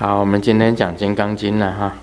[0.00, 1.96] 好，我们今天讲《金刚经》了哈。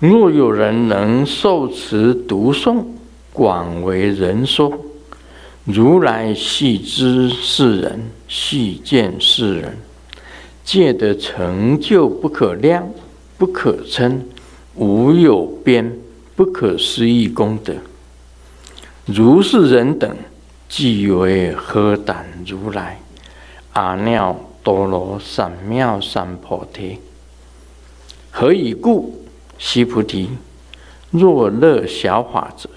[0.00, 2.84] 若有人能受持读诵，
[3.32, 4.76] 广为人说，
[5.64, 9.78] 如来悉知是人，悉见是人，
[10.64, 12.90] 戒得成就不可量、
[13.36, 14.26] 不可称、
[14.74, 15.96] 无有边、
[16.34, 17.74] 不可思议功德。
[19.06, 20.16] 如是人等，
[20.68, 22.98] 即为何等如来
[23.74, 24.34] 阿耨
[24.68, 26.98] 多罗三藐三菩提。
[28.30, 29.24] 何以故？
[29.56, 30.28] 须菩提，
[31.10, 32.68] 若乐小法者，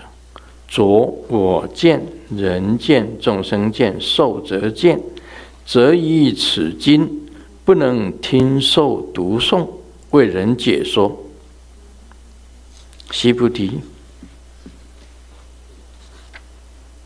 [0.70, 0.84] 着
[1.28, 5.02] 我见、人见、众生见、寿者见，
[5.66, 7.28] 则以此经
[7.66, 9.68] 不能听受读诵，
[10.12, 11.26] 为人解说。
[13.12, 13.82] 须菩提，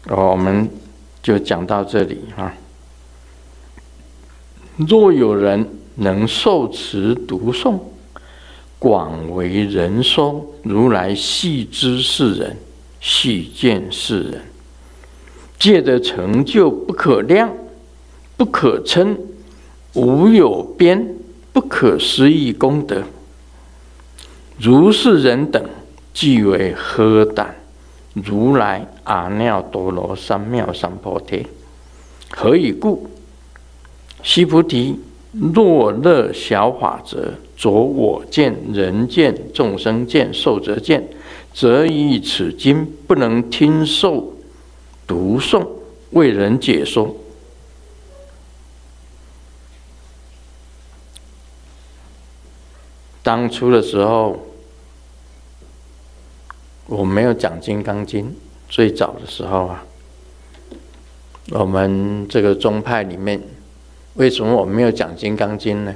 [0.09, 0.69] 哦，我们
[1.23, 2.53] 就讲到这里啊。
[4.77, 5.65] 若有人
[5.95, 7.79] 能受持读诵，
[8.77, 12.57] 广为人说，如来悉知是人，
[12.99, 14.41] 悉见是人，
[15.57, 17.49] 戒得成就不可量、
[18.35, 19.17] 不可称、
[19.93, 21.15] 无有边、
[21.53, 23.01] 不可思议功德。
[24.57, 25.63] 如是人等，
[26.13, 27.45] 即为何等
[28.13, 31.47] 如来阿耨多罗三藐三菩提。
[32.31, 33.09] 何以故？
[34.25, 34.99] 须菩提，
[35.53, 41.07] 若乐小法者，着我见、人见、众生见、寿者见，
[41.53, 44.33] 则以此经不能听受
[45.05, 45.67] 读诵，
[46.09, 47.15] 为人解说。
[53.21, 54.39] 当初的时候，
[56.87, 58.25] 我没有讲《金刚经》，
[58.67, 59.85] 最早的时候啊，
[61.51, 63.39] 我们这个宗派里面。
[64.15, 65.95] 为什么我没有讲《金刚经》呢？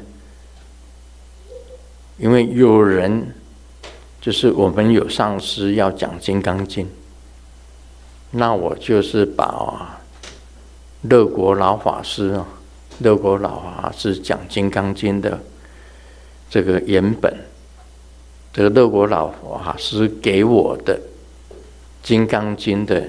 [2.17, 3.33] 因为有人，
[4.19, 6.85] 就是我们有上师要讲《金刚经》，
[8.31, 10.01] 那我就是把
[11.03, 12.45] 乐国老法师啊，
[12.99, 15.39] 乐国老法师讲《金刚经》的
[16.49, 17.33] 这个原本，
[18.51, 20.99] 这个乐国老法师给我的
[22.03, 23.01] 《金刚经》的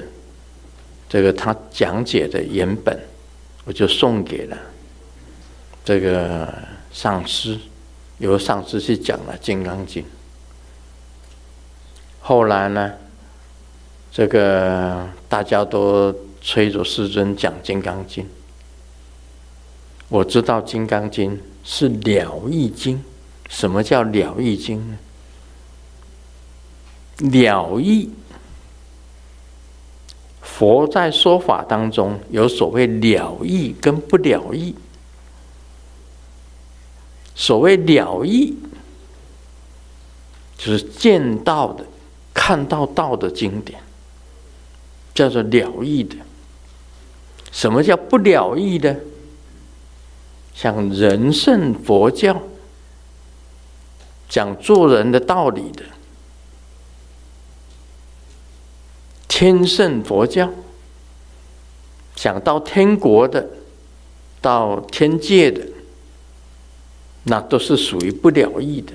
[1.09, 2.97] 这个他讲解的原本，
[3.65, 4.57] 我就送给了。
[5.91, 6.55] 这个
[6.93, 7.59] 上师
[8.19, 10.01] 由上师去讲了《金刚经》，
[12.21, 12.93] 后来呢，
[14.13, 18.23] 这个大家都催着师尊讲《金刚经》。
[20.09, 23.03] 我知道《金刚经》是了义经，
[23.49, 24.99] 什么叫了义经呢？
[27.19, 28.11] 了义，
[30.41, 34.77] 佛在说法当中有所谓了义跟不了义。
[37.41, 38.55] 所谓了义，
[40.59, 41.87] 就是见到的、
[42.35, 43.81] 看到道的经典，
[45.15, 46.17] 叫做了义的。
[47.51, 48.95] 什么叫不了义的？
[50.55, 52.43] 像人圣佛教
[54.29, 55.83] 讲做人的道理的，
[59.27, 60.53] 天圣佛教
[62.15, 63.49] 讲到天国的、
[64.43, 65.67] 到天界的。
[67.25, 68.95] 那都是属于不了义的。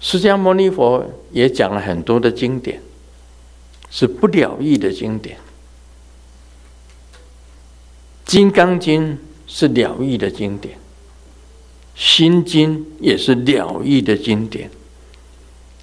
[0.00, 2.80] 释迦牟尼佛也讲了很多的经典，
[3.90, 5.36] 是不了义的经典。
[8.24, 9.12] 《金刚经》
[9.46, 10.76] 是了义的经典，
[11.94, 14.68] 《心经》也是了义的经典，《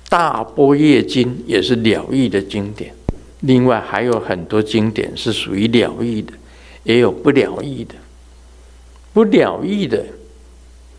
[0.09, 2.96] 大般若经》也是了义的经典。
[3.41, 6.34] 另外还有很多经典是属于了义的，
[6.84, 7.94] 也有不了义的。
[9.13, 10.06] 不了义的，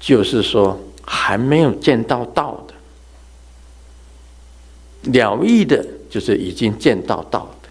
[0.00, 2.74] 就是说还没有见到道的；
[5.12, 7.68] 了义的，就是已经见到道的。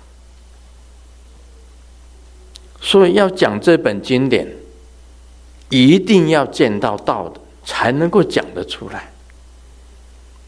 [2.79, 4.47] 所以要讲这本经典，
[5.69, 9.11] 一定要见到道的，才能够讲得出来。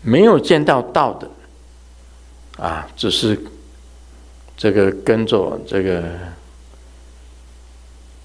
[0.01, 1.29] 没有见到道的，
[2.63, 3.37] 啊，只是
[4.55, 6.01] 这个跟着这个。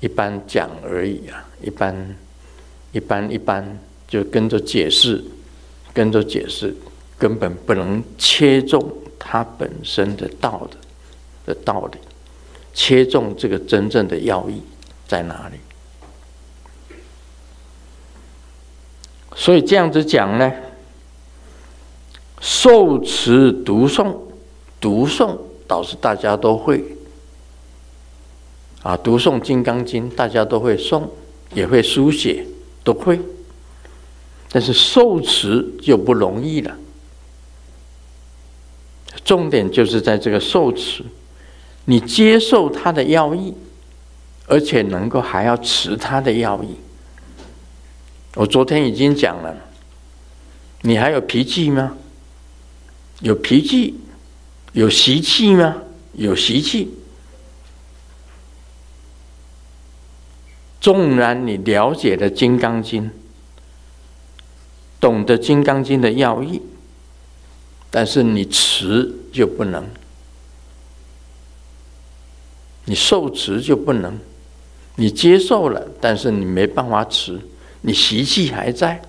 [0.01, 2.17] 一般讲而已啊，一般，
[2.93, 5.25] 一般，一般就跟着解释，
[5.93, 6.75] 跟着解释，
[7.19, 8.87] 根本不能切中
[9.19, 10.77] 它本身的道的
[11.47, 11.99] 的道理，
[12.73, 14.61] 切中这个真正的要义
[15.09, 15.57] 在哪里？
[19.35, 20.53] 所以这样子讲呢，
[22.41, 24.15] 受持读诵，
[24.81, 25.37] 读诵
[25.67, 26.85] 倒是大家都会。
[28.83, 31.05] 啊，读诵《金刚经》，大家都会诵，
[31.55, 32.45] 也会书写，
[32.83, 33.19] 都会。
[34.51, 36.77] 但是受持就不容易了。
[39.25, 41.03] 重点就是在这个受持，
[41.87, 43.55] 你接受他的要义，
[44.47, 46.77] 而且能够还要持他的要义。
[48.35, 49.57] 我昨天已经讲了，
[50.83, 51.97] 你还有脾气吗？
[53.21, 53.95] 有脾气，
[54.73, 55.77] 有习气吗？
[56.13, 56.91] 有习气。
[60.85, 63.05] 纵然你了解了《金刚经》，
[65.01, 66.61] 懂得《金刚经》的要义，
[67.91, 69.83] 但是你持就不能，
[72.85, 74.19] 你受持就不能，
[74.97, 77.41] 你接受了，但是你没办法持，
[77.81, 79.01] 你习气还在，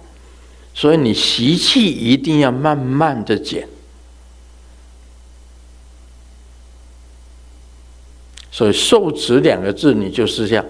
[0.74, 3.68] 所以你习气一定要慢慢的减。
[8.50, 10.66] 所以“受持”两个字，你就是这样。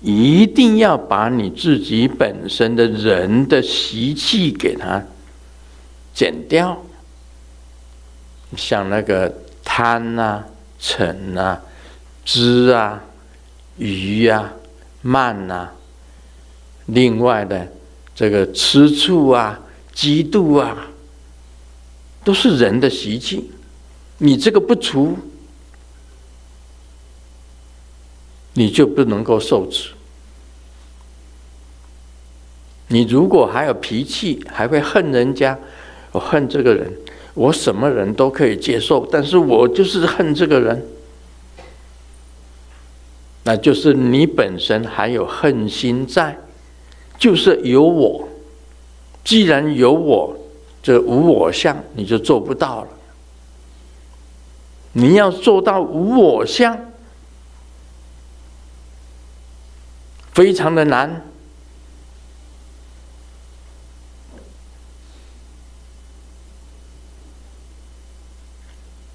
[0.00, 5.02] 一定要把你自己本身的人的习气给它
[6.14, 6.82] 减掉，
[8.56, 9.32] 像那个
[9.62, 10.44] 贪啊、
[10.80, 11.60] 嗔啊、
[12.24, 13.02] 痴啊、
[13.76, 14.52] 愚啊、
[15.02, 15.72] 慢啊，
[16.86, 17.68] 另外的
[18.14, 19.60] 这个吃醋啊、
[19.94, 20.88] 嫉妒啊，
[22.24, 23.50] 都是人的习气。
[24.18, 25.18] 你这个不除。
[28.54, 29.90] 你就不能够受持。
[32.88, 35.56] 你如果还有脾气，还会恨人家，
[36.10, 36.92] 我恨这个人，
[37.34, 40.84] 我什么人都可以接受，但是我就是恨这个人，
[43.44, 46.36] 那就是你本身还有恨心在，
[47.16, 48.28] 就是有我。
[49.22, 50.36] 既然有我，
[50.82, 52.88] 这无我相你就做不到了。
[54.92, 56.89] 你要做到无我相。
[60.40, 61.20] 非常的难，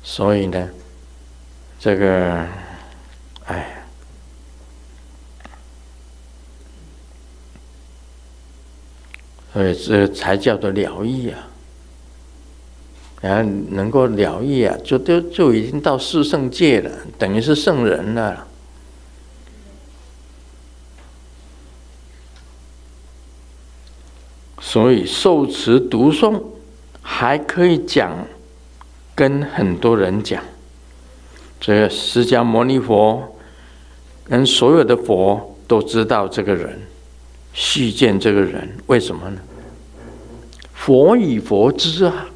[0.03, 0.69] 所以呢，
[1.79, 2.45] 这个，
[3.47, 3.83] 哎，
[9.51, 11.47] 所以这才叫做了义啊！
[13.19, 18.47] 然后能够了义啊，就就就已经到四圣界了，等于是圣人了。
[24.67, 26.41] 所以受持读诵
[26.99, 28.11] 还可以讲，
[29.13, 30.43] 跟很多人讲。
[31.61, 33.37] 这个释迦牟尼佛
[34.23, 36.81] 跟所有的佛都知道这个人，
[37.53, 39.37] 续见这个人，为什么呢？
[40.73, 42.29] 佛与佛知啊！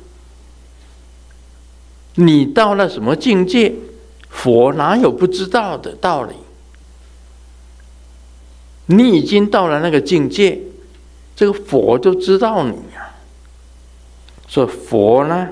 [2.13, 3.73] 你到了什么境界，
[4.29, 6.35] 佛哪有不知道的道理？
[8.85, 10.61] 你已经到了那个境界。
[11.39, 13.15] 这个佛就知道你呀，
[14.45, 15.47] 所以佛呢，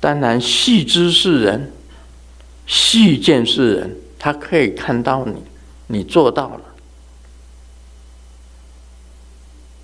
[0.00, 1.70] 当然细知是人，
[2.66, 5.36] 细见是人，他可以看到你，
[5.86, 6.60] 你做到了，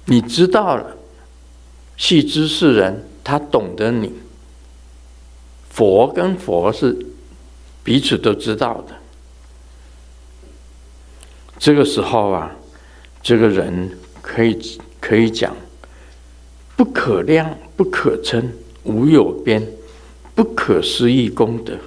[0.06, 0.96] 你知道了，
[1.96, 4.12] 细知是人，他懂得你，
[5.70, 7.06] 佛跟佛是
[7.84, 8.94] 彼此都知道的，
[11.60, 12.50] 这个时候啊，
[13.22, 13.96] 这个人。
[14.26, 15.54] 可以可以讲，
[16.76, 18.50] 不可量、不可称、
[18.84, 19.64] 无有边、
[20.34, 21.78] 不可思议功德，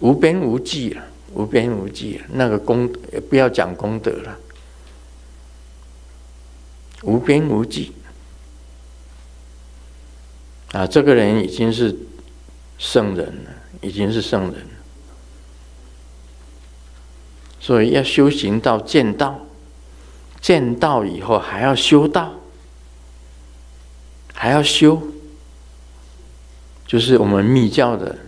[0.00, 2.26] 无边无际啊，无边无际啊。
[2.32, 2.90] 那个功
[3.28, 4.38] 不要讲功德了，
[7.02, 7.92] 无边无际。
[10.72, 11.94] 啊，这个人已经是
[12.78, 13.50] 圣人了，
[13.82, 14.77] 已经是圣人。
[17.60, 19.40] 所以要修行到见道，
[20.40, 22.34] 见道以后还要修道，
[24.32, 25.02] 还要修，
[26.86, 28.18] 就是我们密教的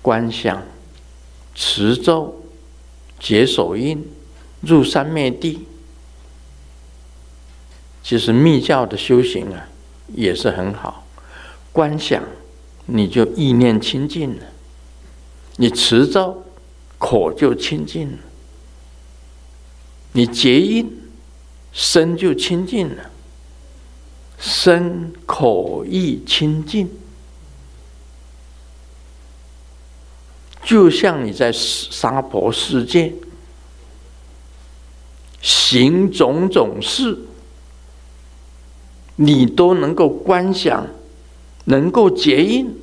[0.00, 0.62] 观想、
[1.54, 2.42] 持咒、
[3.18, 4.08] 解手印、
[4.60, 5.66] 入三昧地。
[8.02, 9.68] 其实密教的修行啊，
[10.14, 11.06] 也是很好。
[11.72, 12.22] 观想，
[12.86, 14.44] 你就意念清净了；
[15.56, 16.44] 你持咒，
[16.98, 18.18] 口就清净了。
[20.12, 21.00] 你结印，
[21.72, 23.10] 身就清净了，
[24.38, 26.90] 身口意清净，
[30.64, 33.12] 就像你在娑婆世界
[35.40, 37.16] 行种种事，
[39.16, 40.86] 你都能够观想，
[41.66, 42.74] 能够结印，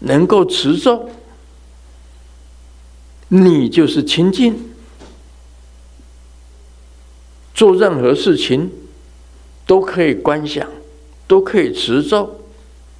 [0.00, 1.08] 能够持咒，
[3.28, 4.72] 你就是清净。
[7.56, 8.70] 做任何事情
[9.66, 10.68] 都可以观想，
[11.26, 12.42] 都可以持咒，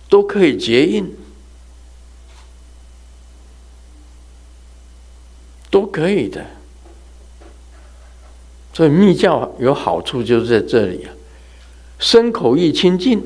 [0.09, 1.15] 都可以结印，
[5.71, 6.47] 都可以的。
[8.73, 11.13] 所以密教有好处，就是在这里啊，
[11.99, 13.23] 身口意清净，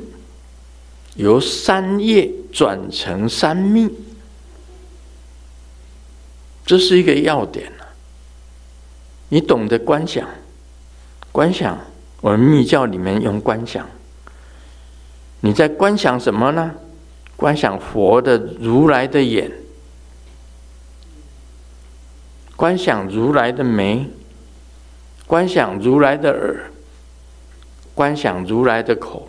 [1.14, 3.88] 由三业转成三密，
[6.66, 7.72] 这是一个要点。
[9.28, 10.28] 你懂得观想，
[11.32, 11.78] 观想，
[12.20, 13.86] 我们密教里面用观想。
[15.40, 16.72] 你在观想什么呢？
[17.36, 19.50] 观想佛的如来的眼，
[22.54, 24.10] 观想如来的眉，
[25.26, 26.70] 观想如来的耳，
[27.94, 29.28] 观想如来的口，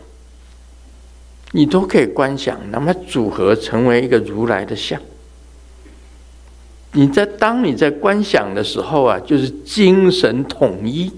[1.52, 5.00] 你都可以观想，那么组合成为一个如来的像。
[6.92, 11.10] 你在当你在观想的时候啊，就是精神统一，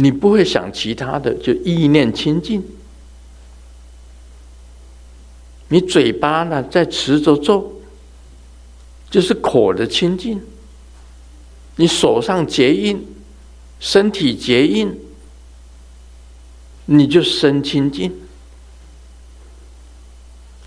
[0.00, 2.62] 你不会想其他的，就意念清净。
[5.66, 7.80] 你嘴巴呢在持着咒，
[9.10, 10.40] 就是口的清净。
[11.74, 13.04] 你手上结印，
[13.80, 14.96] 身体结印，
[16.84, 18.12] 你就身清净。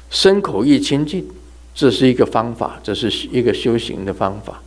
[0.09, 1.25] 身口意清净，
[1.73, 4.61] 这是一个方法，这是一个修行的方法。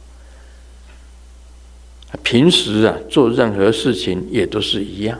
[2.23, 5.19] 平时啊，做任何事情也都是一样。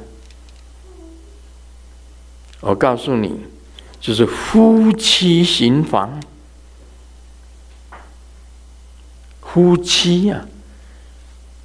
[2.61, 3.41] 我告诉你，
[4.01, 6.21] 就是夫妻行房，
[9.43, 10.47] 夫妻呀，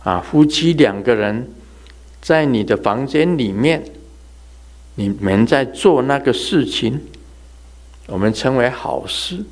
[0.04, 1.52] 啊，夫妻两个人
[2.22, 3.84] 在你的房间里面，
[4.96, 7.02] 你们在做那个事情。
[8.08, 9.46] 我们称为好事，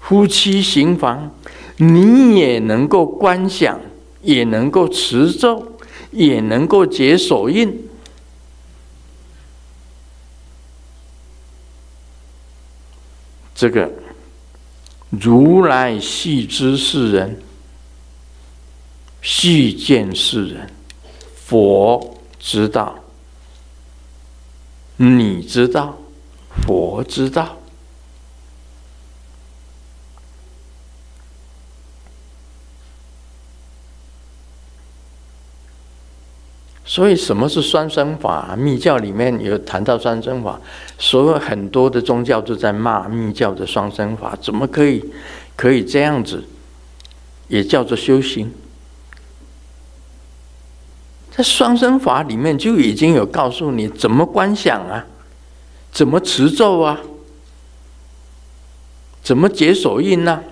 [0.00, 1.34] 夫妻行房，
[1.78, 3.80] 你也能够观想，
[4.22, 5.76] 也能够持咒，
[6.10, 7.88] 也能够结手印。
[13.54, 13.90] 这个
[15.10, 17.40] 如来细知是人，
[19.22, 20.70] 细见是人，
[21.34, 22.98] 佛知道。
[24.98, 25.96] 你知道，
[26.62, 27.58] 佛知道，
[36.88, 38.54] 所以什么是双生法？
[38.56, 40.58] 密教里面有谈到双生法，
[40.98, 45.04] 所有很多的宗教都在骂密教的双生法，怎么可以
[45.56, 46.44] 可以这样子？
[47.48, 48.52] 也叫做修行。
[51.32, 55.04] 在双生法里面就已经有告诉你怎么观想啊，
[55.90, 57.00] 怎么持咒啊，
[59.22, 60.42] 怎么结手印呢？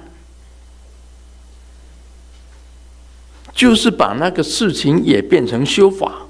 [3.54, 6.23] 就是把那个事情也变成修法，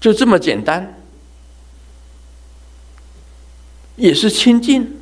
[0.00, 1.00] 就这么简单，
[3.96, 4.96] 也是清净。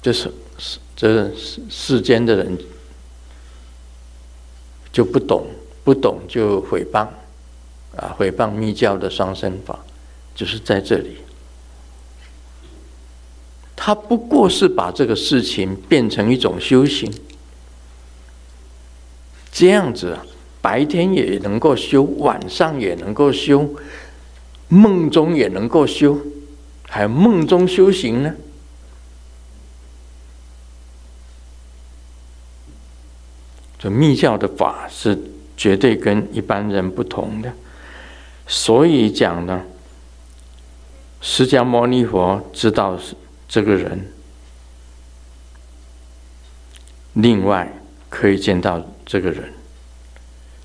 [0.00, 2.58] 这是世这世世间的人。
[4.92, 5.46] 就不懂，
[5.84, 7.06] 不懂就诽谤，
[7.96, 9.78] 啊，诽谤密教的双生法，
[10.34, 11.18] 就是在这里。
[13.76, 17.08] 他不过是把这个事情变成一种修行，
[19.52, 20.26] 这样子啊，
[20.60, 23.74] 白天也能够修，晚上也能够修，
[24.68, 26.18] 梦中也能够修，
[26.88, 28.34] 还有梦中修行呢。
[33.78, 35.18] 这密教的法是
[35.56, 37.50] 绝对跟一般人不同的，
[38.46, 39.62] 所以讲呢，
[41.22, 43.14] 释迦牟尼佛知道是
[43.48, 44.12] 这个人，
[47.14, 47.72] 另外
[48.10, 49.50] 可以见到这个人，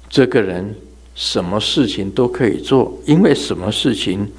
[0.10, 0.76] 这个人
[1.14, 4.32] 什么事情都可以做，因为什么事情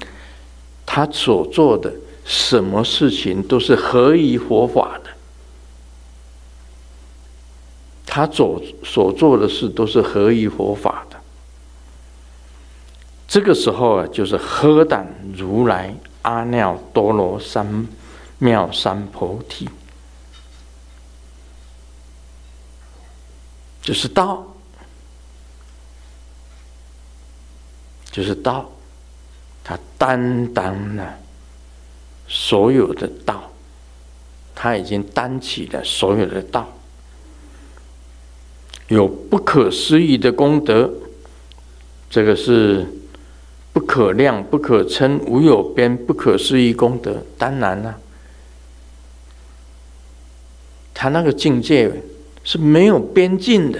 [0.85, 1.93] 他所做的
[2.25, 5.09] 什么事情都是合于佛法的。
[8.05, 11.17] 他所所做的事都是合于佛法的。
[13.27, 15.93] 这个时候啊，就是荷胆如来
[16.23, 17.87] 阿耨多罗三
[18.39, 19.69] 藐三菩提，
[23.81, 24.55] 就是道，
[28.17, 28.67] 就是道，
[29.63, 31.19] 他担当了
[32.27, 33.51] 所有的道，
[34.55, 36.67] 他已经担起了所有的道。
[38.87, 40.91] 有不可思议的功德，
[42.09, 42.83] 这个是
[43.71, 47.21] 不可量、不可称、无有边、不可思议功德。
[47.37, 47.99] 当然了，
[50.91, 52.01] 他那个境界
[52.43, 53.79] 是没有边境的。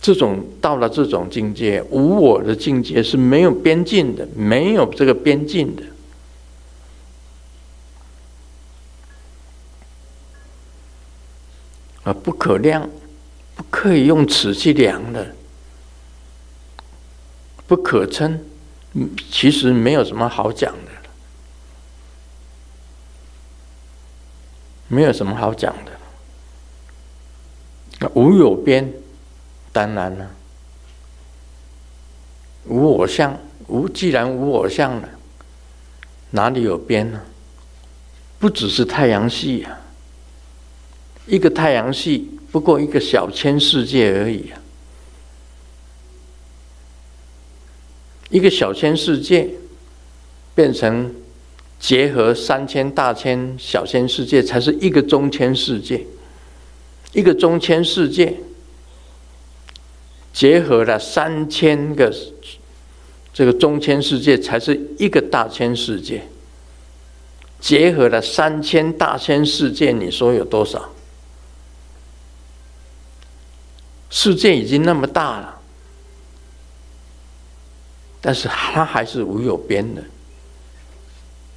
[0.00, 5.82] 这种到了这种境界，无我的境界是没有边境的，没有这个边境的。
[12.04, 12.88] 啊，不可量，
[13.54, 15.34] 不可以用尺去量的，
[17.66, 18.40] 不可称，
[19.30, 20.92] 其实没有什么好讲的，
[24.86, 25.92] 没有什么好讲的。
[28.14, 28.90] 无有边，
[29.72, 30.30] 当然了，
[32.66, 35.08] 无我相，无既然无我相了，
[36.30, 37.20] 哪里有边呢？
[38.38, 39.78] 不只是太阳系呀。
[41.26, 44.60] 一个太阳系不过一个小千世界而已啊！
[48.30, 49.50] 一个小千世界
[50.54, 51.14] 变成
[51.78, 56.06] 结合三千大千小千世界，才是一个中千世界。
[57.12, 58.34] 一个中千世界
[60.38, 62.14] 结合了三千个
[63.34, 66.22] 这个中千世界，才是一个大千世界。
[67.58, 70.90] 结合了三千大千世界，你说有多少？
[74.10, 75.60] 世界已经那么大了，
[78.20, 80.04] 但是它还是无有边的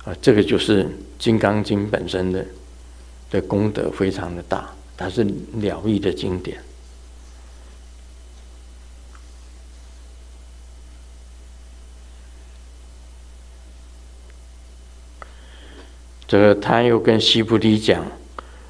[0.06, 0.16] 啊！
[0.20, 0.86] 这个就是
[1.20, 2.44] 《金刚经》本身的
[3.30, 5.24] 的功德非常的大，它是
[5.54, 6.60] 了义的经典。
[16.32, 18.02] 这个他又跟西菩提讲：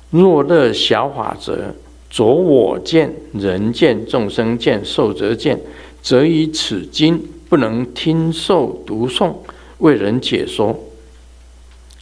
[0.09, 1.75] 若乐小法者。
[2.09, 5.57] 着我见、人见、众生见、寿者见，
[6.01, 9.33] 则以此经不能听受读诵，
[9.77, 10.77] 为人解说。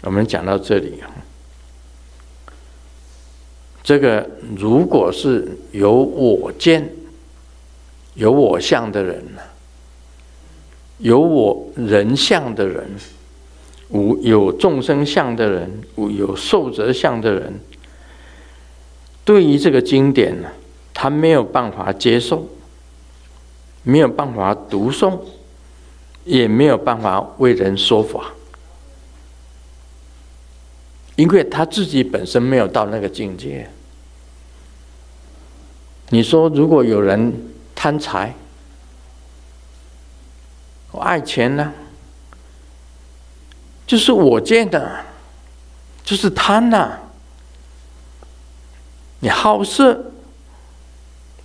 [0.01, 1.13] 我们讲到这里啊，
[3.83, 6.89] 这个如果是有我见、
[8.15, 9.23] 有我相的人，
[10.97, 12.89] 有我人相的人，
[13.89, 17.59] 无有众生相的人，无有寿者相的人。
[19.25, 20.49] 对于这个经典呢，
[20.93, 22.47] 他没有办法接受，
[23.83, 25.19] 没有办法读诵，
[26.25, 28.33] 也没有办法为人说法，
[31.15, 33.69] 因为他自己本身没有到那个境界。
[36.09, 37.33] 你说，如果有人
[37.75, 38.33] 贪财，
[40.91, 41.71] 我爱钱呢，
[43.89, 45.03] 就是我见的，
[46.03, 46.99] 就是贪呐。
[49.19, 50.11] 你好色，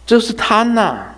[0.04, 1.14] 就是贪呐！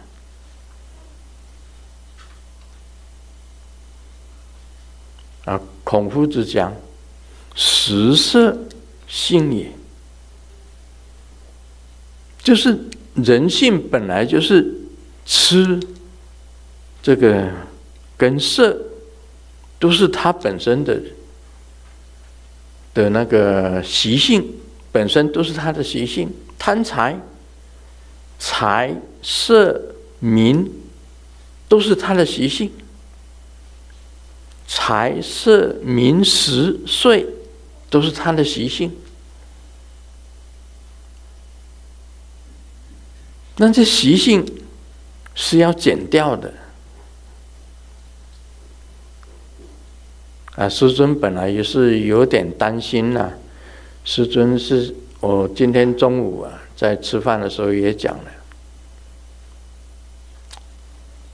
[5.47, 6.73] 啊，孔夫子讲，
[7.57, 8.57] 食色
[9.09, 9.73] 性也，
[12.41, 12.79] 就是
[13.17, 14.73] 人性本来就是
[15.25, 15.81] 吃
[17.03, 17.51] 这个
[18.17, 18.81] 跟色，
[19.79, 21.01] 都是他本身的
[22.95, 24.55] 的那个习性，
[24.91, 26.33] 本身都是他的习性。
[26.59, 27.19] 贪财、
[28.39, 30.71] 财色名，
[31.69, 32.73] 都是他的习性。
[34.67, 37.27] 财色名食睡，
[37.89, 38.97] 都是他的习性。
[43.59, 44.45] 那这习性
[45.35, 46.53] 是要减掉的。
[50.57, 53.33] 啊，师尊本来也是有点担心呐、
[54.05, 54.95] 师尊是。
[55.19, 58.25] 我今天中午啊，在吃饭的时候也讲了，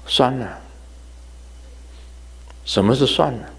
[0.06, 0.60] 算了。
[2.64, 3.50] 什么是算了？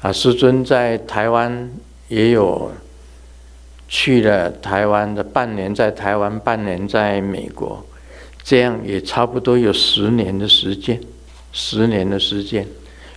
[0.00, 1.70] 啊，师尊在台湾
[2.08, 2.72] 也有
[3.86, 7.84] 去了台湾的半年，在台湾半年，在美国，
[8.42, 11.00] 这样也差不多有十年的时间，
[11.52, 12.66] 十年的时间，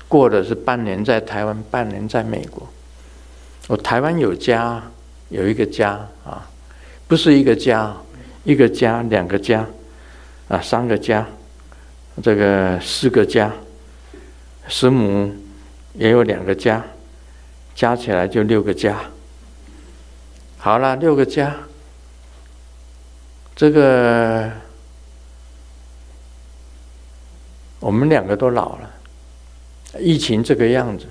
[0.07, 2.67] 过的是半年在台湾，半年在美国。
[3.67, 4.83] 我台湾有家，
[5.29, 6.47] 有一个家啊，
[7.07, 7.95] 不是一个家，
[8.43, 9.65] 一个家，两个家，
[10.47, 11.25] 啊，三个家，
[12.21, 13.51] 这个四个家，
[14.67, 15.33] 师母
[15.93, 16.83] 也有两个家，
[17.73, 18.99] 加起来就六个家。
[20.57, 21.55] 好了，六个家，
[23.55, 24.51] 这个
[27.79, 28.91] 我们两个都老了，
[29.99, 31.05] 疫情这个样子。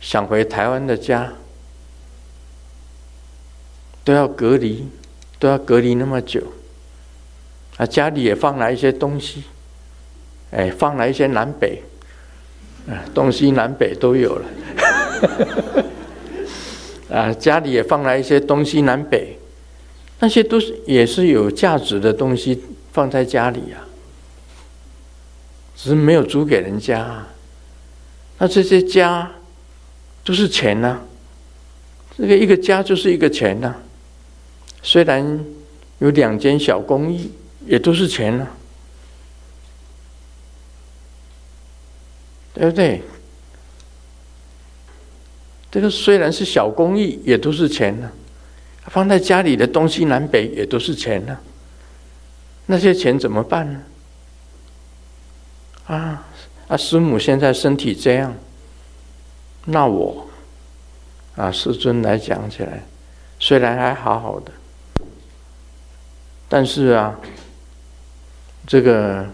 [0.00, 1.32] 想回台湾的家，
[4.04, 4.86] 都要隔离，
[5.38, 6.42] 都要隔离那么久。
[7.78, 9.44] 啊，家里也放了一些东西，
[10.50, 11.82] 哎，放了一些南北，
[12.86, 14.46] 啊，东西南北都有了。
[17.16, 19.38] 啊，家里也放了一些东西南北，
[20.20, 23.83] 那些都是也是有价值的东西放在家里啊，
[25.76, 27.28] 只是没有租给人家啊。
[28.38, 29.30] 那这些家
[30.24, 31.00] 都是钱呐，
[32.18, 33.74] 这个一个家就是一个钱呐。
[34.82, 35.44] 虽然
[36.00, 37.30] 有两间小公寓，
[37.66, 38.46] 也都是钱呐，
[42.52, 43.02] 对不对？
[45.70, 48.10] 这个虽然是小公寓，也都是钱呐。
[48.86, 51.38] 放在家里的东西南北也都是钱呐。
[52.66, 53.82] 那些钱怎么办呢？
[55.86, 56.24] 啊！
[56.68, 58.34] 啊，师母现在身体这样，
[59.66, 60.26] 那我
[61.36, 62.82] 啊，师尊来讲起来，
[63.38, 64.52] 虽然还好好的，
[66.48, 67.20] 但是啊，
[68.66, 69.26] 这个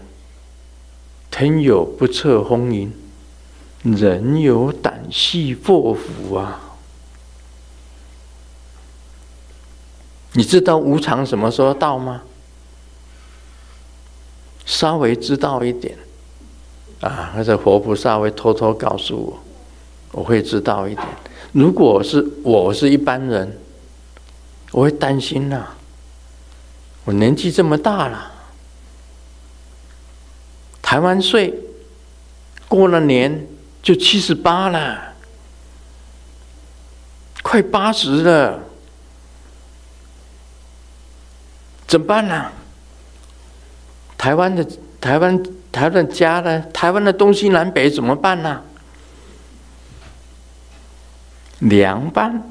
[1.29, 2.91] 天有不测风云，
[3.83, 6.59] 人有旦夕祸福啊！
[10.33, 12.23] 你知道无常什么时候到吗？
[14.65, 15.97] 稍微知道一点。
[17.01, 19.39] 啊，或者活菩萨会偷偷告诉我，
[20.11, 21.07] 我会知道一点。
[21.51, 23.57] 如果是我是一般人，
[24.71, 25.67] 我会担心呐、
[27.03, 28.31] 我年纪这么大了，
[30.79, 31.53] 台湾岁
[32.67, 33.47] 过了年
[33.81, 35.13] 就七十八了，
[37.41, 38.59] 快八十了，
[41.87, 42.51] 怎么办呢？
[44.19, 44.63] 台湾的
[45.01, 45.43] 台湾。
[45.71, 46.59] 台湾的家呢？
[46.73, 48.61] 台湾的东西南北怎么办呢？
[51.59, 52.43] 凉拌，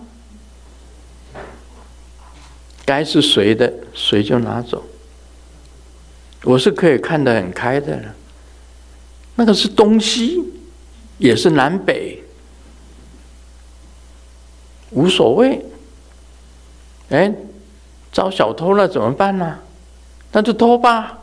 [2.85, 4.85] 该是谁的，谁就拿走。
[6.45, 8.01] 我是可以看得很开的。
[9.35, 10.43] 那个是东西，
[11.19, 12.23] 也是南北，
[14.91, 15.65] 无所谓。
[17.11, 17.33] 哎，
[18.13, 19.59] 遭小偷了怎么办呢？
[20.33, 21.20] 那就偷吧。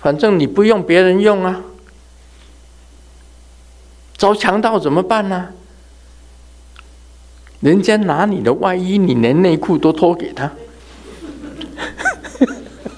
[0.00, 1.62] 反正你不用，别人用啊。
[4.16, 5.48] 遭强盗怎么办呢？
[7.60, 10.52] 人家拿你的外衣，你连内裤都脱给他。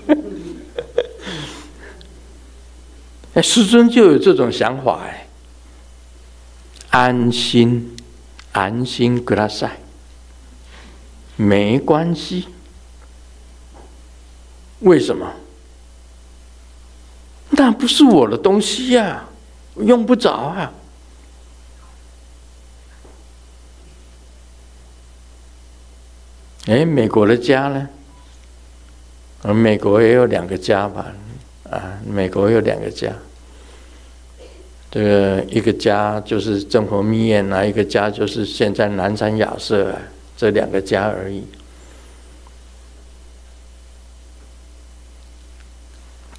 [3.34, 5.26] 哎，师尊就有这种想法哎。
[6.90, 7.96] 安心，
[8.52, 9.78] 安心，给他晒，
[11.36, 12.48] 没关系。
[14.80, 15.32] 为什么？
[17.60, 19.28] 那不是我的东西呀、啊，
[19.82, 20.72] 用不着啊。
[26.64, 27.86] 哎，美国的家呢？
[29.42, 31.12] 呃，美国也有两个家吧？
[31.70, 33.12] 啊，美国有两个家。
[34.90, 39.98] 这个一个家就是真佛密院啊，一个家就是现在南山雅舍啊，
[40.34, 41.44] 这两个家而已。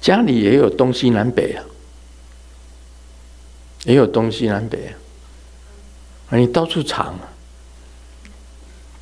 [0.02, 1.64] 家里也有东西南北啊，
[3.84, 4.92] 也有东西南北
[6.28, 7.20] 啊，你到处藏啊，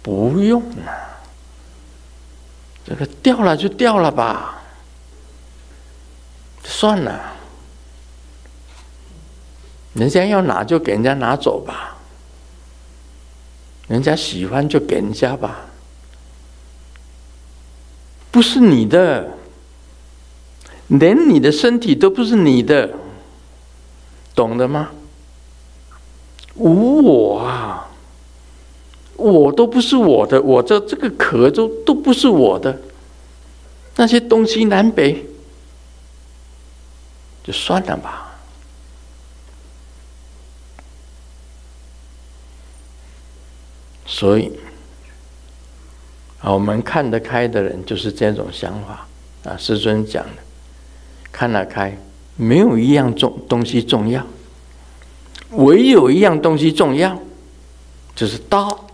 [0.02, 0.92] 不用啊，
[2.84, 4.62] 这个掉了就掉了吧，
[6.64, 7.32] 算了，
[9.94, 11.96] 人家要拿就给人家拿走吧，
[13.88, 15.60] 人家喜欢就给人家吧，
[18.30, 19.39] 不是你的。
[20.90, 22.90] 连你的身体都不是你的，
[24.34, 24.90] 懂了吗？
[26.56, 27.88] 无我啊，
[29.16, 32.76] 我都不是我的，我这这个壳都都不是我的，
[33.96, 35.24] 那些东西南北
[37.44, 38.26] 就算了吧。
[44.04, 44.52] 所以，
[46.40, 49.06] 啊，我们看得开的人就是这种想法
[49.44, 50.49] 啊，师尊讲的。
[51.32, 51.96] 看得开，
[52.36, 54.26] 没有一样重东西重要，
[55.50, 57.18] 唯有一样东西重要，
[58.14, 58.86] 就是道。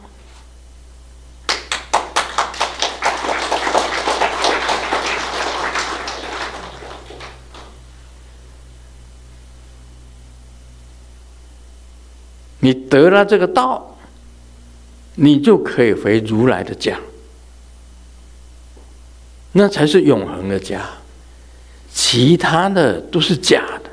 [12.59, 13.97] 你得了这个道，
[15.15, 16.99] 你就可以回如来的家，
[19.53, 20.85] 那才是永恒的家。
[21.99, 23.91] 其他的都是假的，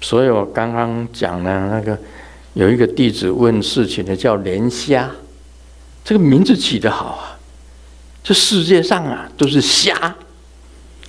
[0.00, 1.98] 所以我刚刚讲的那个
[2.52, 5.10] 有一个弟子问事情的叫莲虾，
[6.04, 7.36] 这个名字起得好啊！
[8.22, 10.14] 这世界上啊都是虾，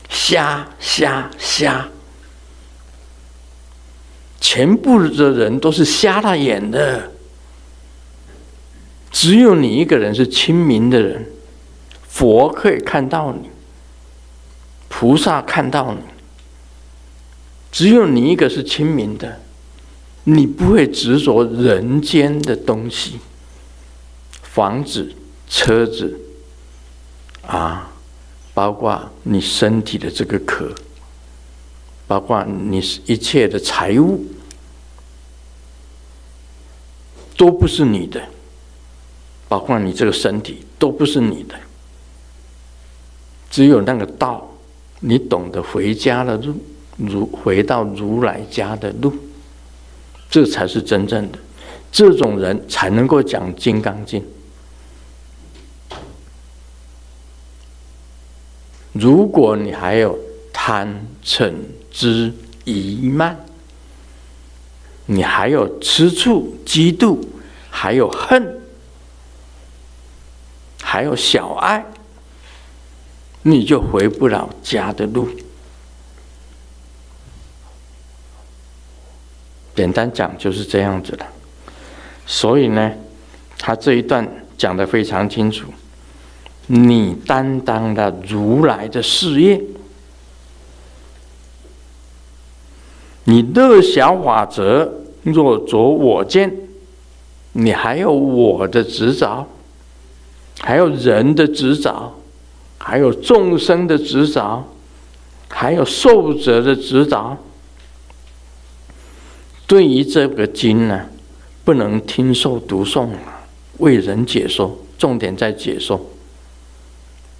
[0.09, 1.87] 虾虾虾，
[4.41, 7.11] 全部的人都是瞎了眼的，
[9.15, 11.25] 只有你一个人是清明的人，
[12.05, 13.49] 佛可以看到你，
[14.89, 16.01] 菩萨看到你，
[17.71, 19.39] 只有你一个是清明的，
[20.25, 23.21] 你不会执着人间的东西，
[24.43, 25.13] 房子、
[25.47, 26.19] 车子，
[27.47, 27.93] 啊，
[28.53, 30.69] 包括你身体的这个壳。
[32.05, 34.25] 包括你一切的财物，
[37.35, 38.19] 都不是你的；
[39.55, 41.55] 包括你这个身体，都不是你的。
[43.49, 44.45] 只有那个道，
[44.99, 46.53] 你懂得回家的路，
[46.97, 49.13] 如回到如来家的路，
[50.29, 51.39] 这才是真正的。
[51.89, 54.21] 这种人才能够讲《金刚经》。
[58.91, 60.19] 如果你还有
[60.51, 61.53] 贪嗔，
[61.93, 62.33] 痴
[62.65, 63.39] 疑慢，
[65.05, 67.19] 你还有吃醋、嫉妒，
[67.69, 68.54] 还有恨，
[70.87, 71.83] 还有小爱，
[73.41, 75.27] 你就回不了家的路。
[79.75, 81.25] 简单讲就是这样子的。
[82.27, 82.93] 所以呢，
[83.57, 84.25] 他这一段
[84.57, 85.73] 讲得非常清楚，
[86.67, 89.59] 你担当了如来的事业。
[93.25, 94.87] 你乐小法则，
[95.23, 96.55] 若着我见，
[97.53, 99.47] 你还有我的执着，
[100.65, 102.11] 还有人的执着，
[102.79, 104.63] 还有众生的执着，
[105.47, 107.37] 还有寿者的执着。
[109.67, 111.05] 对于这个经呢，
[111.63, 113.09] 不能听受读诵，
[113.77, 116.03] 为人解说，重点在解说，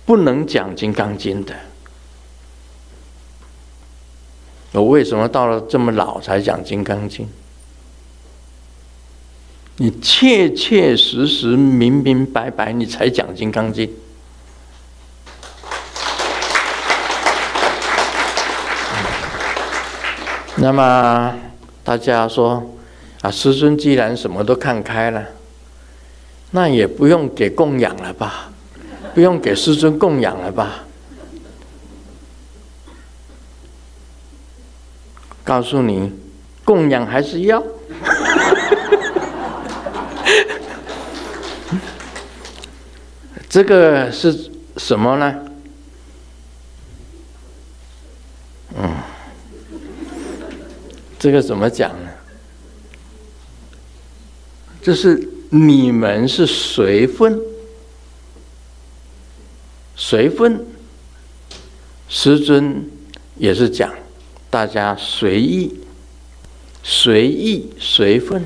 [0.06, 1.56] 不能讲《金刚经》的。
[4.74, 7.26] 我为什么到了这么老才讲《金刚经》？
[9.78, 13.86] 你切切实实、明明白白，你才讲《金刚经》。
[20.56, 21.36] 那么
[21.84, 22.64] 大家说
[23.22, 25.22] 啊，师尊既然什么都看开了，
[26.52, 28.52] 那也不用给供养了吧？
[29.14, 30.86] 不用给师尊供养了吧？
[35.44, 36.14] 告诉你，
[36.64, 37.62] 供养还是要。
[43.56, 45.34] 这个是什么呢？
[48.78, 48.94] 嗯，
[51.18, 52.10] 这个怎么讲呢？
[54.82, 57.40] 就是你们是随分，
[59.96, 60.66] 随分，
[62.10, 62.86] 师尊
[63.38, 63.90] 也是讲。
[64.50, 65.80] 大家随意、
[66.84, 68.46] 随意、随分，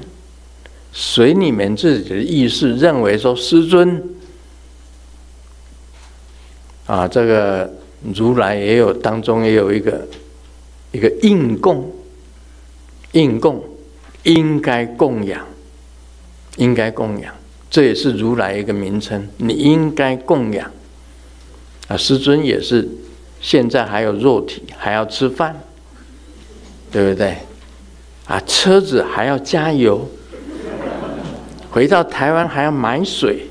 [0.93, 4.03] 随你们自己的意识，认为说师尊
[6.89, 7.71] 啊，这个
[8.15, 10.07] 如来也有当中也有一个
[10.91, 11.87] 一个应供，
[13.11, 13.63] 应供
[14.23, 15.45] 应该供养，
[16.57, 17.31] 应该供养，
[17.69, 20.71] 这也是如来一个名称，你应该供养
[21.87, 22.89] 啊，师尊也是
[23.39, 25.55] 现在还有肉体，还要吃饭。
[26.91, 27.37] 对不对？
[28.25, 30.09] 啊，车子还要加油，
[31.69, 33.45] 回到台湾还要买水，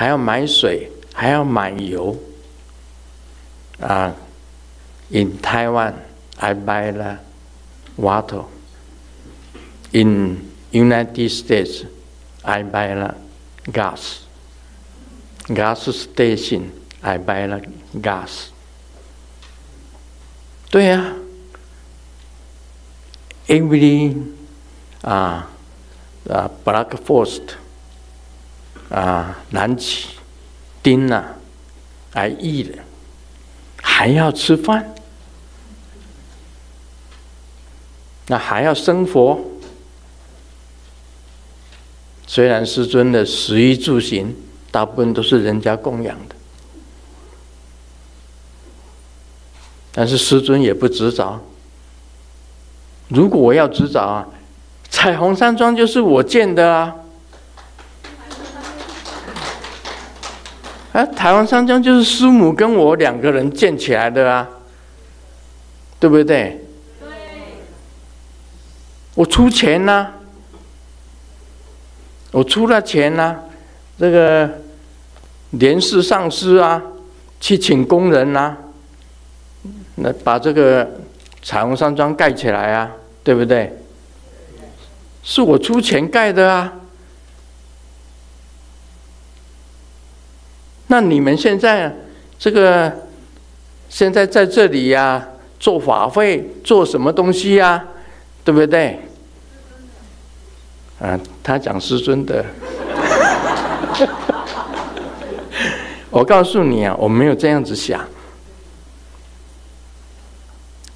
[0.00, 2.16] 还要买水，还要买油。
[3.80, 4.14] 啊，
[5.10, 5.94] in Taiwan
[6.38, 7.18] I buy the
[7.96, 8.44] water.
[9.92, 11.84] In United States
[12.42, 13.14] I buy the
[13.70, 14.20] gas.
[15.48, 16.72] Gas station
[17.02, 17.60] I buy the
[18.00, 18.50] gas.
[20.70, 21.16] 对呀、啊，
[23.46, 24.22] Every
[25.02, 25.50] 啊
[26.28, 27.56] 啊，Black Forest
[28.91, 30.09] 啊，南起
[30.83, 31.23] 丁呐，
[32.13, 32.77] 来意的，
[33.81, 34.93] 还要吃饭，
[38.27, 39.39] 那还要生活。
[42.27, 44.35] 虽然师尊的食衣住行，
[44.71, 46.35] 大部分都是人家供养的。
[49.93, 51.41] 但是师尊也不执着。
[53.09, 54.27] 如果我要执着啊，
[54.89, 56.95] 彩虹山庄就是我建的啊，
[60.93, 64.49] 啊，台湾山庄就是师母跟我两个人建起来的啊，
[65.99, 66.59] 对不对？
[66.99, 67.09] 对。
[69.15, 70.07] 我出钱呐，
[72.31, 73.37] 我出了钱呐，
[73.97, 74.49] 这个
[75.51, 76.81] 连事上司啊，
[77.39, 78.57] 去请工人呐。
[79.95, 80.89] 那把这个
[81.41, 82.91] 彩虹山庄盖起来啊，
[83.23, 83.71] 对不对？
[85.23, 86.73] 是我出钱盖的啊。
[90.91, 91.95] 那你们现在
[92.37, 92.91] 这个
[93.87, 95.25] 现在在这里呀、
[95.57, 97.81] 做法会做什么东西呀、
[98.43, 98.99] 对不对？
[100.99, 102.43] 啊，他讲师尊的。
[106.11, 108.05] 我告诉你啊，我没有这样子想。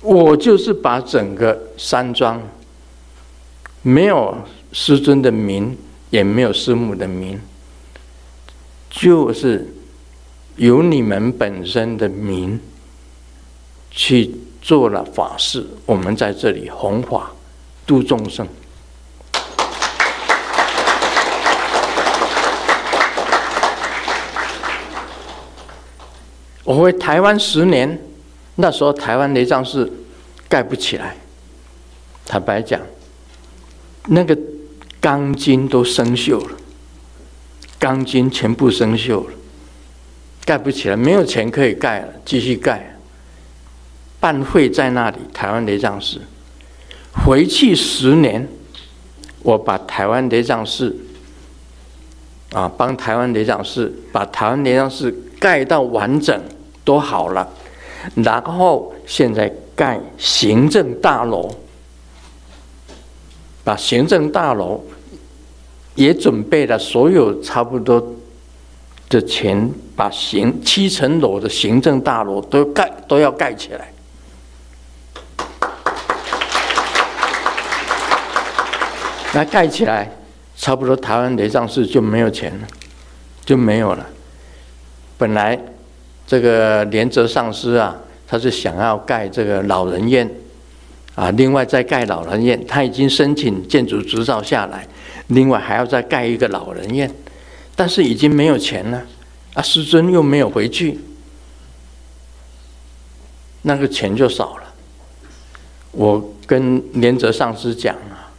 [0.02, 2.42] 我就是把整个山庄，
[3.82, 4.36] 没有
[4.74, 5.78] 师尊的名，
[6.10, 7.40] 也没有师母的名，
[8.90, 9.74] 就是
[10.58, 12.60] 由你们本身的名
[13.92, 15.68] 去做了法事。
[15.86, 17.32] 我们在这里弘法
[17.86, 18.48] 度众生。
[26.64, 28.02] 我回台湾十年。
[28.58, 29.92] 那时候台湾雷藏寺
[30.48, 31.18] 盖不起来，
[32.26, 32.80] 坦白讲，
[34.06, 34.38] 那个
[35.02, 36.56] 钢筋都生锈了，
[37.78, 39.34] 钢筋全部生锈了，
[40.46, 42.96] 盖不起来，没有钱可以盖了，继续盖。
[44.20, 46.22] 办会在那里，台湾雷藏寺，
[47.26, 48.48] 回去十年，
[49.42, 50.96] 我把台湾雷藏寺，
[52.52, 56.42] 啊，帮台湾雷藏寺把台湾雷藏寺盖到完整，
[56.84, 57.48] 都好了。
[58.16, 61.50] 然后现在盖行政大楼，
[63.64, 64.84] 把行政大楼
[65.96, 68.16] 也准备了所有差不多
[69.10, 73.92] 的钱，把行七层楼的行政大楼都盖都要盖起来。
[79.34, 80.10] 那盖起来，
[80.56, 82.68] 差不多台湾雷藏寺就没有钱了，
[83.46, 84.06] 就没有了。
[85.18, 85.60] 本来。
[86.28, 87.96] 这个连泽上师啊，
[88.28, 90.28] 他是想要盖这个老人院，
[91.14, 94.88] 啊，另外再盖老人院，他已经申请建筑执照下来，
[95.28, 97.08] 另外还要再盖一个老人院，
[97.76, 99.00] 但是已经没有钱了，
[99.56, 101.00] 啊，师尊又没有回去，
[103.64, 104.64] 那个钱就少了。
[105.92, 108.30] 我跟连泽上师讲啊，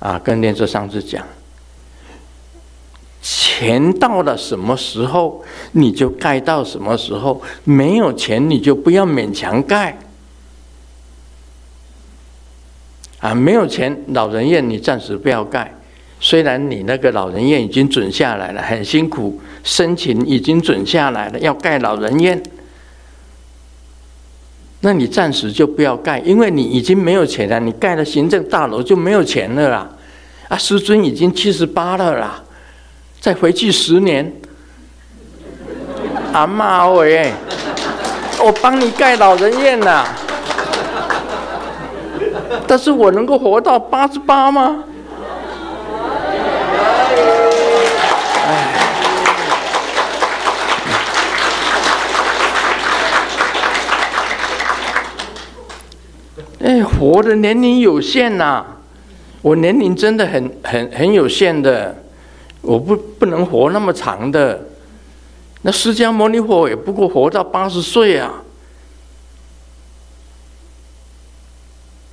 [0.00, 1.24] 啊，跟连泽上师讲。
[3.20, 7.42] 钱到了什么时候，你就盖到什么时候。
[7.64, 9.98] 没有钱，你就不要勉强盖。
[13.18, 15.77] 啊，没有钱，老人院你暂时不要盖。
[16.20, 22.42] 虽然你那个老人院已经准下来了，很辛苦，申请已经准下来了，要盖老人院，
[24.80, 27.60] 那你暂时就不要盖，因为你已经没有钱了。
[27.60, 29.88] 你盖了行政大楼就没有钱了啦。
[30.48, 32.42] 啊，师尊已经七十八了啦。
[33.20, 34.32] 再回去十年，
[36.32, 37.32] 阿妈喂，
[38.40, 40.04] 我帮你盖老人院呐，
[42.66, 44.84] 但是我能够活到八十八吗？
[56.68, 58.62] 哎，活的年龄有限呐，
[59.40, 61.96] 我年龄真的很很很有限的。
[62.60, 64.66] 我不不能活那么长的，
[65.62, 68.34] 那释迦牟尼佛也不过活到八十岁啊！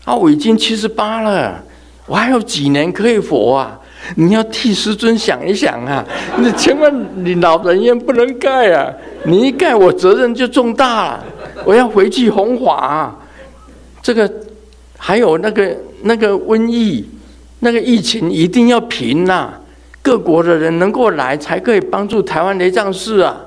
[0.05, 1.61] 啊，我已经七十八了，
[2.05, 3.77] 我还有几年可以活啊！
[4.15, 6.05] 你要替师尊想一想啊！
[6.37, 8.89] 你千万你老人院不能盖啊！
[9.25, 11.25] 你一盖，我责任就重大了。
[11.65, 13.13] 我要回去弘法，
[14.01, 14.31] 这个
[15.07, 17.07] 还有那个那个瘟疫，
[17.59, 19.53] 那个疫情一定要平呐！
[20.01, 23.39] 各国的人能够来，才可以帮助台湾雷藏寺啊！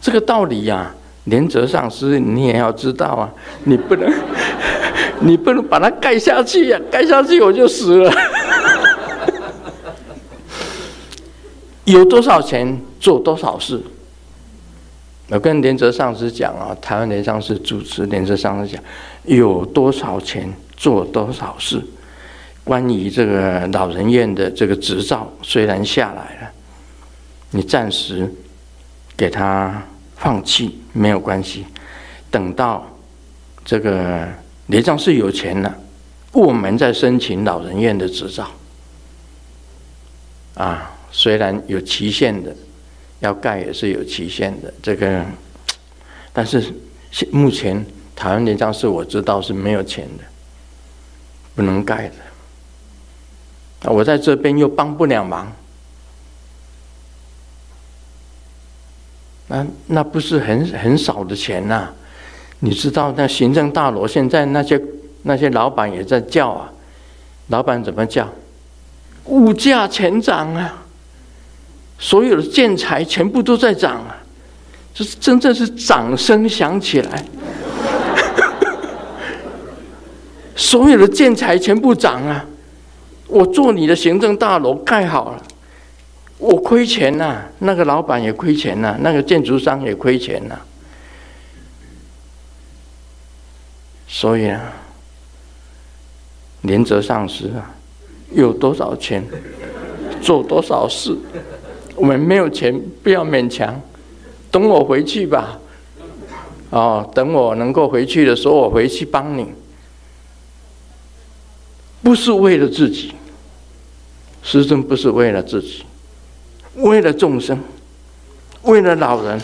[0.00, 0.94] 这个道理呀、啊，
[1.26, 3.30] 莲泽上师你也要知道啊！
[3.62, 4.12] 你不能，
[5.22, 6.82] 你不能把它盖下去呀、啊！
[6.90, 8.12] 盖下去我就死了。
[11.84, 13.80] 有多少钱做多少事。
[15.32, 18.84] 我跟连泽上师讲啊，台湾雷藏寺主持连泽上师讲，
[19.24, 21.82] 有多少钱做多少事。
[22.62, 26.50] 关于这个老人院的这个执照，虽然下来了，
[27.52, 28.30] 你暂时
[29.16, 29.82] 给他
[30.16, 31.64] 放弃没有关系。
[32.30, 32.86] 等到
[33.64, 34.28] 这个
[34.66, 35.74] 雷藏寺有钱了，
[36.32, 38.50] 我们再申请老人院的执照。
[40.56, 42.54] 啊，虽然有期限的，
[43.22, 44.72] 要盖也是有期限的。
[44.82, 45.24] 这个，
[46.32, 46.72] 但是
[47.32, 50.24] 目前台湾雷藏寺我知道是没有钱的，
[51.54, 52.14] 不能盖的。
[53.82, 55.52] 那我在这边又帮不了忙，
[59.48, 61.88] 那那不是很很少的钱呐？
[62.60, 64.80] 你知道那行政大楼现在那些
[65.22, 66.72] 那些老板也在叫啊，
[67.48, 68.28] 老板怎么叫？
[69.26, 70.84] 物价全涨啊，
[72.04, 74.16] 所有的建材全部都在涨啊，
[74.92, 77.24] 这是真正是掌声响起来，
[80.56, 82.44] 所有的建材全部涨啊，
[83.28, 85.42] 我做你的行政大楼盖好了。
[86.38, 90.58] 我亏钱呐、那个老板也亏钱呐、那个建筑商也亏钱呐、
[94.08, 94.60] 所以啊，
[96.62, 97.70] 连泽上师啊，
[98.32, 99.24] 有多少钱
[100.20, 101.16] 做多少事。
[102.02, 103.80] 我们没有钱，不要勉强，
[104.50, 105.56] 等我回去吧。
[106.70, 109.46] 哦，等我能够回去的时候，我回去帮你。
[112.02, 113.14] 不是为了自己，
[114.42, 115.84] 师尊不是为了自己。
[116.74, 117.62] 为了众生，
[118.62, 119.40] 为了老人，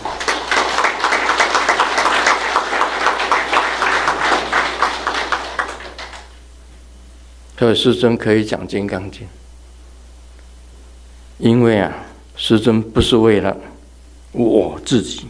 [7.56, 9.22] 所以师尊可以讲《金刚经》，
[11.38, 11.92] 因为啊，
[12.38, 13.54] 师尊不是为了
[14.32, 15.26] 我自己，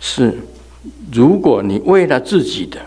[0.00, 0.36] 是
[1.12, 2.80] 如果你为了自己的，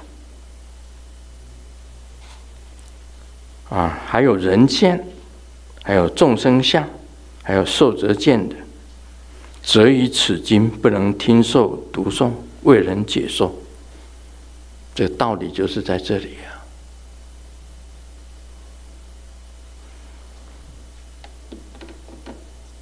[3.70, 5.08] 啊，还有人间，
[5.82, 6.86] 还有众生相。
[7.46, 8.56] 还有受则见的，
[9.62, 12.32] 则以此经不能听受读诵，
[12.62, 13.54] 为人解说。
[14.96, 16.53] 这道理就是在这里啊。